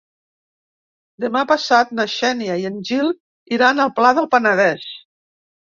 Demà 1.25 1.43
passat 1.51 1.93
na 1.99 2.07
Xènia 2.15 2.57
i 2.63 2.67
en 2.73 2.81
Gil 2.91 3.15
iran 3.59 3.87
al 3.87 3.95
Pla 4.01 4.19
del 4.21 4.31
Penedès. 4.35 4.93